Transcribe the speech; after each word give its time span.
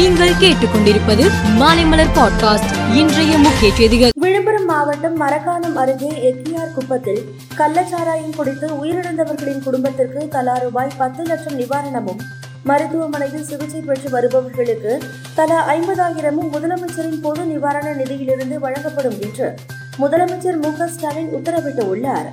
நீங்கள் 0.00 0.30
கேட்டுக்கொண்டிருப்பது 0.30 1.24
மாலைமலர் 1.58 2.12
பாட்காஸ்ட். 2.14 2.94
இன்றைய 2.94 3.38
முக்கிய 3.38 3.74
செய்திகள். 3.74 4.10
விழுப்புரம் 4.14 4.64
மாவட்டம் 4.64 5.16
மரக்காணம் 5.20 5.76
அருகே 5.76 6.10
எக்கியார் 6.20 6.72
குப்பத்தில் 6.74 7.34
கள்ளச்சாராயம் 7.58 8.36
குடித்து 8.36 8.84
உயிரிழந்தவர்களின் 8.84 9.62
குடும்பத்திற்கு 9.62 10.28
தலா 10.28 10.58
ரூபாய் 10.58 10.90
பத்து 10.98 11.22
லட்சம் 11.22 11.58
நிவாரணமும் 11.58 12.18
மருத்துவமனையில் 12.64 13.44
சிகிச்சை 13.44 13.80
பெற்று 13.80 14.10
வருபவர்களுக்கு 14.10 15.02
தலா 15.34 15.74
ஐம்பதாயிரமும் 15.74 16.50
முதலமைச்சரின் 16.52 17.20
பொது 17.20 17.44
நிவாரண 17.44 17.92
நிதியிலிருந்து 17.92 18.58
வழங்கப்படும் 18.58 19.20
என்று 19.20 19.54
முதலமைச்சர் 19.98 20.60
மு 20.62 20.76
க 20.76 20.86
ஸ்டாலின் 20.86 21.30
உத்தரவிட்டுள்ளார். 21.34 22.30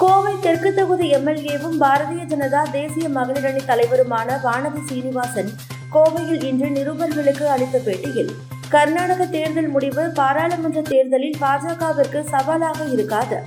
கோவை 0.00 0.32
தெற்கு 0.40 0.70
தொகுதி 0.74 1.06
எம்எல்ஏவும் 1.14 1.74
பாரதிய 1.82 2.22
ஜனதா 2.32 2.60
தேசிய 2.76 3.06
மகளிரணி 3.08 3.62
தலைவருமான 3.70 4.38
வானதி 4.44 4.80
சீனிவாசன் 4.88 5.50
கோவையில் 5.94 6.44
இன்று 6.50 6.68
நிருபர்களுக்கு 6.76 7.44
அளித்த 7.54 7.78
பேட்டியில் 7.86 8.30
கர்நாடக 8.74 9.26
தேர்தல் 9.26 9.68
முடிவு 9.68 10.02
பாராளுமன்ற 10.18 10.80
தேர்தலில் 10.82 11.36
பாஜகவிற்கு 11.40 12.20
சவாலாக 12.32 12.84
இருக்காது. 12.94 13.38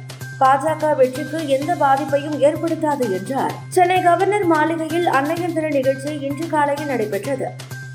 பாஜக 0.42 0.95
வெற்றிக்கு 1.00 1.40
எந்த 1.58 1.72
பாதிப்பையும் 1.84 2.38
ஏற்படுத்தாது 2.48 3.06
என்றார். 3.17 3.54
சென்னை 3.76 4.00
கவர்னர் 4.02 4.48
மாளிகையில் 4.54 5.08
அன்னையர் 5.20 5.56
தின 5.58 5.72
நிகழ்ச்சி 5.80 6.14
இன்று 6.28 6.48
காலையில் 6.56 6.92
நடைபெற்றது. 6.94 7.48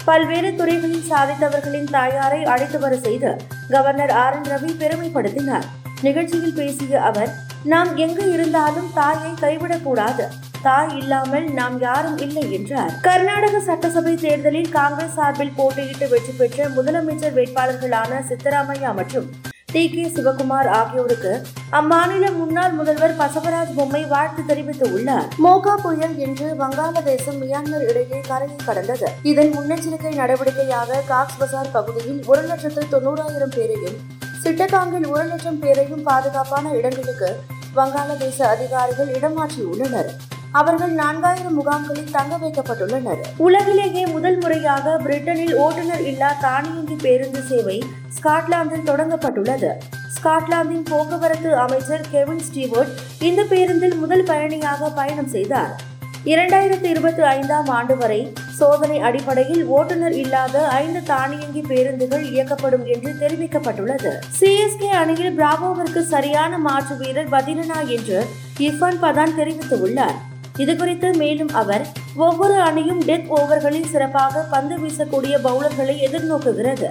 பல்வேறு 0.05 0.51
துறைகளில் 0.61 1.09
சாதித்தவர்களின் 1.11 1.91
தாயாரை 1.97 2.41
அழைத்து 2.55 2.79
வர 2.79 2.97
செய்து 3.07 3.33
கவர்னர் 3.75 4.15
ஆர் 4.25 4.37
என் 4.39 4.51
ரவி 4.55 4.73
பெருமைப்படுத்தினார். 4.83 5.69
நிகழ்ச்சியில் 6.07 6.59
பேசிய 6.61 7.01
அவர் 7.11 7.33
நாம் 7.65 7.97
எங்கு 7.97 8.33
இருந்தாலும் 8.33 8.91
தாயை 8.95 9.33
கைவிடக்கூடாது. 9.41 10.27
தாய் 10.63 10.97
இல்லாமல் 10.97 11.53
நாம் 11.53 11.81
யாரும் 11.81 12.19
இல்லை 12.19 12.53
என்றார். 12.53 12.93
கர்நாடக 13.01 13.61
சட்டசபை 13.61 14.15
தேர்தலில் 14.15 14.71
காங்கிரஸ் 14.71 15.15
சார்பில் 15.15 15.55
போட்டியிட்டு 15.57 16.09
வெற்றி 16.09 16.33
பெற்ற 16.33 16.69
முதலமைச்சர் 16.69 17.35
வேட்பாளர்களான 17.35 18.23
சித்தராமையா 18.29 18.95
மற்றும் 18.95 19.31
டி 19.73 19.91
கே 19.91 20.09
சிவகுமார் 20.09 20.67
ஆகியோருக்கு 20.67 21.43
அம்மாநில 21.73 22.37
முன்னாள் 22.37 22.73
முதல்வர் 22.73 23.17
பசவராஜ் 23.19 23.75
பொம்மை 23.75 24.05
வாழ்த்து 24.05 24.43
தெரிவித்துள்ளார் 24.43 25.27
மோகா 25.39 25.75
புயல் 25.75 26.19
இன்று 26.19 26.55
வங்காளதேசம் 26.59 27.41
மியான்மர் 27.41 27.89
இடையே 27.89 28.21
கரையை 28.21 28.57
கடந்தது. 28.67 29.09
இதன் 29.23 29.53
முன்னெச்சரிக்கை 29.59 30.15
நடவடிக்கையாக 30.15 31.03
காக்ஸ் 31.09 31.39
பசார் 31.41 31.71
பகுதியில் 31.73 32.25
ஒரு 32.27 32.43
லட்சத்து 32.43 32.85
தொண்ணூறாயிரம் 32.91 33.55
பேரையும் 33.55 34.17
சிட்டகாங்கில் 34.43 35.07
ஒரு 35.09 35.25
லட்சம் 35.25 35.59
பேரையும் 35.59 36.03
பாதுகாப்பான 36.03 36.73
இடங்களுக்கு 36.79 37.31
வங்காளதேச 37.77 38.39
அதிகாரிகள் 38.55 39.11
இடமாற்றியுள்ளனர். 39.19 40.11
அவர்கள் 40.51 40.93
நான்காயிரம் 40.95 41.57
முகாம்களில் 41.59 42.13
தங்க 42.13 42.37
வைக்கப்பட்டுள்ளனர். 42.37 43.21
உலகிலேயே 43.37 44.07
முதல் 44.07 44.39
முறையாக 44.39 44.97
பிரிட்டனில் 45.05 45.55
ஓட்டுநர் 45.55 46.05
இல்லா 46.11 46.31
தானியங்கி 46.41 46.97
பேருந்து 47.03 47.43
சேவை 47.43 47.79
ஸ்காட்லாந்தில் 48.19 48.89
தொடங்கப்பட்டுள்ளது. 48.91 49.73
ஸ்காட்லாந்தின் 50.17 50.87
போக்குவரத்து 50.91 51.57
அமைச்சர் 51.57 52.07
கெவின் 52.11 52.43
ஸ்டீவர்ட் 52.49 52.95
இந்த 53.29 53.43
பேருந்தில் 53.43 53.97
முதல் 53.97 54.25
பயணியாக 54.25 54.91
பயணம் 54.95 55.33
செய்தார். 55.37 55.75
இரண்டாயிரத்தி 56.25 56.85
இருபத்தி 56.85 57.23
ஐந்தாம் 57.23 57.69
ஆண்டு 57.69 57.97
வரை 57.97 58.33
சோதனை 58.57 58.99
அடிப்படையில் 58.99 59.65
ஓட்டுநர் 59.65 60.13
இல்லாத 60.13 60.69
ஐந்து 60.69 61.03
தானியங்கி 61.03 61.61
பேருந்துகள் 61.61 62.31
இயக்கப்படும் 62.31 62.85
என்று 62.85 63.13
தெரிவிக்கப்பட்டுள்ளது. 63.21 64.11
சிஎஸ்கே 64.41 64.87
அணியில் 64.87 65.39
பிராவோவிற்கு 65.39 66.03
சரியான 66.03 66.59
மாற்று 66.59 66.97
வீரர் 66.97 67.29
பதிலனா 67.29 67.87
என்று 67.87 68.27
இர்ஃபான் 68.59 68.99
பதான் 69.03 69.31
தெரிவித்துள்ளார். 69.39 70.15
இதுகுறித்து 70.57 71.17
மேலும் 71.17 71.55
அவர் 71.55 71.87
ஒவ்வொரு 72.17 72.61
அணியும் 72.61 73.03
டெத் 73.05 73.29
ஓவர்களில் 73.37 73.91
சிறப்பாக 73.91 74.47
பந்து 74.51 74.79
வீசக்கூடிய 74.79 75.37
பவுலர்களை 75.45 75.97
எதிர்நோக்குகிறது. 76.09 76.87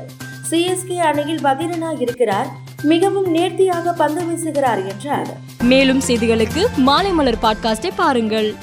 சிஎஸ்கே 0.50 0.98
அணியில் 0.98 1.44
பதிலனா 1.44 2.02
இருக்கிறார் 2.02 2.48
மிகவும் 2.82 3.32
நேர்த்தியாக 3.32 3.94
பந்து 3.94 4.22
வீசுகிறார் 4.24 4.88
என்றார். 4.88 5.28
மேலும் 5.64 6.02
செய்திகளுக்கு 6.08 6.66
மாலைமலர் 6.86 7.34
பாட்காஸ்டை 7.42 7.92
பாருங்கள். 7.96 8.54